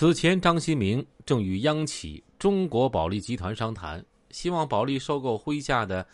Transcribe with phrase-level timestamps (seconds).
[0.00, 6.06] 此前，张新明正与央企中国保利集团商谈，希望保利收购麾下的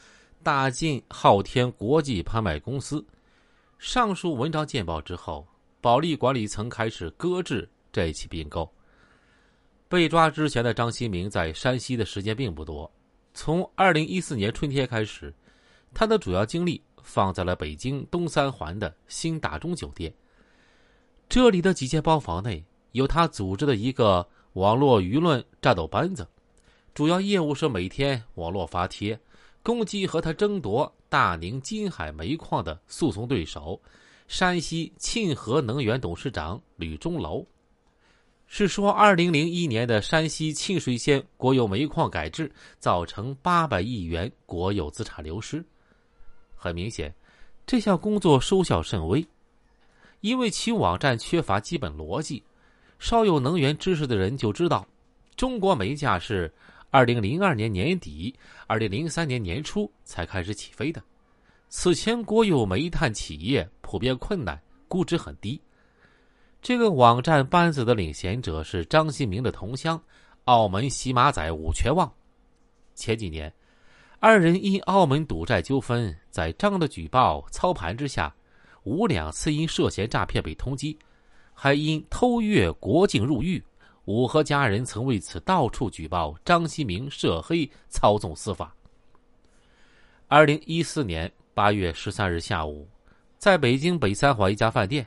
[0.43, 3.05] 大晋昊天国际拍卖公司。
[3.79, 5.47] 上述文章见报之后，
[5.83, 8.73] 保利管理层开始搁置这起并购。
[9.87, 12.91] 被抓之前的张新明在山西的时间并不多，
[13.35, 15.31] 从二零一四年春天开始，
[15.93, 20.11] 他的主要精力放在了北京东三环的新大中酒店。
[21.29, 22.65] 这里的几间包房内。
[22.95, 26.25] 由他组织的一个网络舆论战斗班子，
[26.95, 29.19] 主要业务是每天网络发帖，
[29.65, 33.81] 攻击和他争夺大宁金海煤矿的诉讼对手——
[34.29, 37.45] 山西沁河能源董事长吕钟楼。
[38.47, 45.65] 是说，二零零一年的山西沁水县国有煤矿改制，造成八百亿元国有资产流失。
[46.55, 47.13] 很明显，
[47.67, 49.27] 这项工作收效甚微，
[50.21, 52.41] 因为其网站缺乏基本逻辑。
[52.99, 54.87] 稍有能源知识的人就知道，
[55.37, 56.53] 中国煤价是
[56.91, 58.35] 二零零二年年底、
[58.67, 61.03] 二零零三年年初才开始起飞的。
[61.69, 65.61] 此前，国有煤炭企业普遍困难，估值很低。
[66.63, 70.01] 这个网站班子的领衔者是张新明的同乡，
[70.45, 72.11] 澳门洗马仔武全旺。
[72.95, 73.53] 前几年，
[74.21, 78.33] 二人因澳门赌债纠纷，在张的举报操盘之下，
[78.85, 80.97] 吴两次因涉嫌诈骗被通缉。
[81.55, 83.63] 还因偷越国境入狱，
[84.05, 88.75] 武和家人曾为此到处举报张新明涉黑操纵司法。
[90.27, 92.87] 二零一四年八月十三日下午，
[93.39, 95.07] 在北京北三环一家饭店，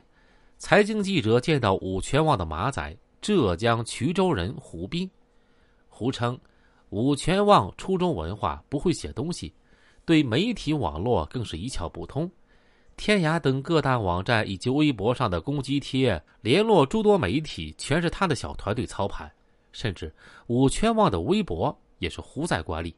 [0.56, 5.08] 财经记者见到武全旺的马仔浙江衢州人胡斌。
[5.88, 6.38] 胡称，
[6.90, 9.52] 武全旺初中文化，不会写东西，
[10.04, 12.30] 对媒体网络更是一窍不通。
[12.98, 19.30] 天涯等各大网站以及微博上的攻击帖，联络诸多媒体，全是他的小团队操盘。
[19.70, 20.12] 甚至
[20.48, 22.94] 武全旺的微博也是胡在管理。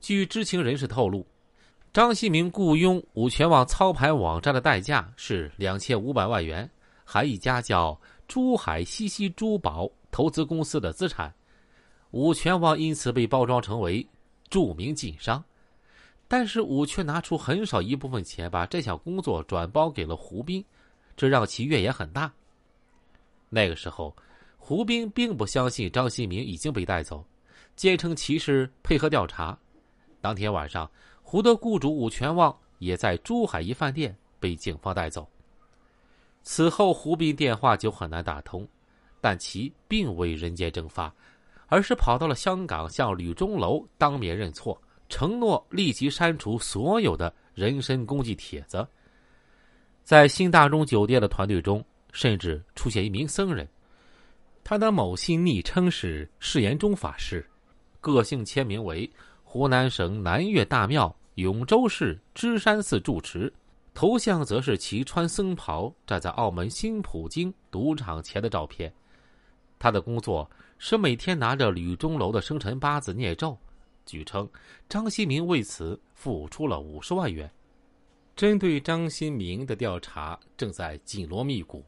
[0.00, 1.26] 据知情人士透露，
[1.92, 6.70] 张新明雇佣武全旺操盘网站的代价是两千五百万元，
[7.04, 11.34] 含一家叫珠海西溪珠宝投资公司的资产。
[12.12, 14.06] 武全旺因此被包装成为
[14.48, 15.42] 著名晋商。
[16.32, 20.64] 但是武却拿出很少一部分钱，把这项工作转包给了胡斌，
[21.16, 22.32] 这让其怨言很大。
[23.48, 24.14] 那个时候，
[24.56, 27.24] 胡斌并不相信张新明已经被带走，
[27.74, 29.58] 坚称其是配合调查。
[30.20, 30.88] 当天晚上，
[31.20, 35.28] 胡的雇主武全旺也在珠海一饭店被警方带走。
[36.44, 38.64] 此后，胡斌电话就很难打通，
[39.20, 41.12] 但其并未人间蒸发，
[41.66, 44.80] 而是跑到了香港向吕钟楼当面认错。
[45.10, 48.86] 承诺立即删除所有的人身攻击帖子。
[50.02, 53.68] 在新大中酒店的团队中，甚至出现一名僧人，
[54.64, 57.44] 他的某信昵称是释延中法师，
[58.00, 59.08] 个性签名为
[59.44, 63.52] 湖南省南岳大庙永州市芝山寺住持，
[63.92, 68.92] 头像则是其穿僧袍站在澳门新普京赌场前的照片。
[69.78, 70.48] 他的工作
[70.78, 73.56] 是每天拿着吕钟楼的生辰八字念咒。
[74.10, 74.48] 据称，
[74.88, 77.50] 张新明为此付出了五十万元。
[78.34, 81.84] 针对张新明的调查正在紧锣密鼓。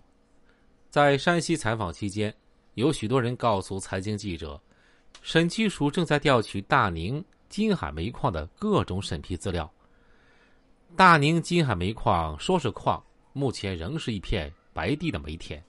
[0.90, 2.34] 在山西采访期间，
[2.74, 4.60] 有许多人告诉财经记者，
[5.22, 9.72] 审计署正在调取大宁金海煤矿的各种审批资料。
[10.94, 13.02] 大宁金海煤矿说是矿，
[13.32, 15.62] 目前仍是一片白地的煤田，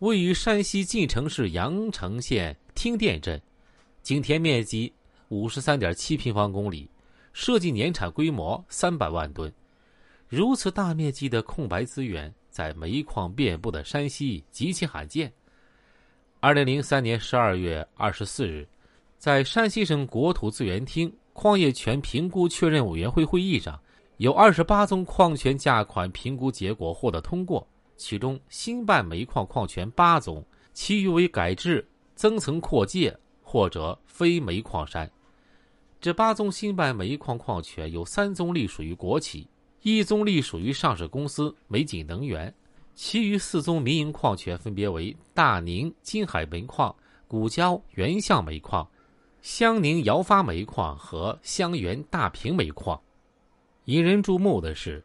[0.00, 3.40] 位于山西晋城市阳城县听店镇，
[4.02, 4.92] 井田面积。
[5.34, 6.88] 五十三点七平方公里，
[7.32, 9.52] 设计年产规模三百万吨。
[10.28, 15.32] 如此大面积的空白资源，在煤矿遍布的山西极其罕见。
[16.38, 18.64] 二零零三年十二月二十四日，
[19.18, 23.78] 在山西省国土资源厅矿业权评估确认委员会会议上，
[24.18, 27.66] 有二十八宗矿权价款评估结果获得通过，
[27.96, 31.84] 其中新办煤矿矿权八宗，其余为改制、
[32.14, 35.10] 增层扩界或者非煤矿山。
[36.04, 39.48] 这八宗新办煤矿矿权有三宗隶属于国企，
[39.80, 42.54] 一宗隶属于上市公司美景能源，
[42.94, 46.94] 其余四宗民营矿权分别为大宁金海煤矿、
[47.26, 48.86] 古交原相煤矿、
[49.40, 53.00] 香宁姚发煤矿和香园大平煤矿。
[53.86, 55.02] 引人注目的是，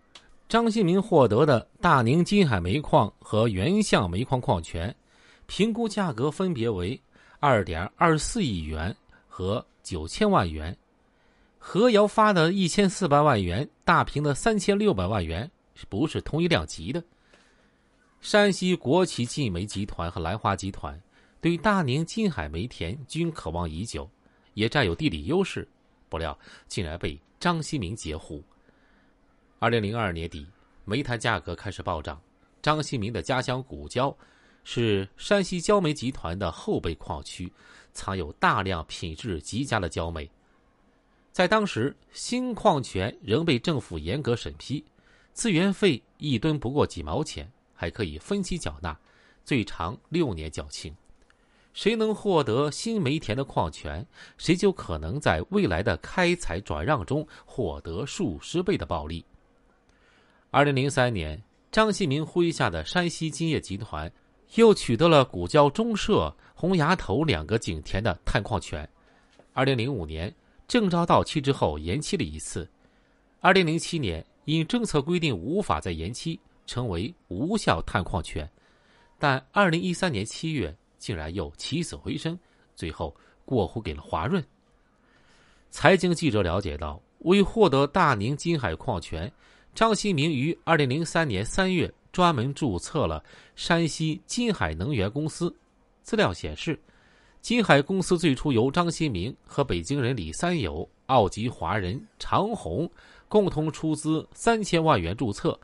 [0.50, 4.94] 张新明获得的大宁金海煤矿和原相煤矿矿权，
[5.46, 7.01] 评估价格分别为
[7.40, 8.94] 二点二四亿元
[9.30, 10.78] 和九千万元。
[11.62, 15.52] 何瑶发的一千四百万元，大平的三千六百万元，
[15.90, 17.04] 不是同一量级的。
[18.22, 21.00] 山西国企晋煤集团和兰花集团
[21.40, 24.10] 对大宁金海煤田均渴望已久，
[24.56, 25.68] 也占有地理优势，
[26.08, 28.44] 不料竟然被张新明截胡。
[29.60, 30.48] 二零零二年底，
[30.86, 32.20] 煤炭价格开始暴涨。
[32.62, 34.14] 张新明的家乡古交
[34.64, 37.52] 是山西焦煤集团的后备矿区，
[37.94, 40.30] 藏有大量品质极佳的焦煤。
[41.31, 44.84] 在当时，新矿权仍被政府严格审批，
[45.34, 47.50] 资源费一吨不过几毛钱。
[47.81, 49.00] 还可以分期缴纳，
[49.46, 50.94] 最长六年缴清。
[51.72, 54.06] 谁能获得新煤田的矿权，
[54.38, 59.24] 谁就可能在未来的开采转让中获得数十倍的暴利。
[60.52, 61.42] 二零零三年，
[61.72, 64.12] 张新明麾下的山西金业集团
[64.56, 68.86] 又取得了古交中社、洪崖头两个井田的探矿权。
[69.54, 70.36] 二零零五年，
[70.69, 72.66] 证照到期之后延期了一次。
[73.42, 76.39] 二零零七年，因政策规定无法再延期。
[76.69, 78.48] 成为无效探矿权，
[79.18, 82.38] 但二零一三年七月竟然又起死回生，
[82.75, 84.45] 最后过户给了华润。
[85.71, 89.33] 财经记者了解到，为获得大宁金海矿权，
[89.74, 93.24] 张新明于二零零三年三月专门注册了
[93.56, 95.51] 山西金海能源公司。
[96.04, 96.80] 资料显示，
[97.41, 102.89] 金海公司最初由张新民和北京人李三友、澳籍华人常红
[103.27, 105.57] 共同出资三千万元注册。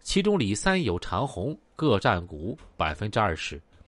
[0.00, 3.60] 其中，李三友、长虹各占股百分之二十。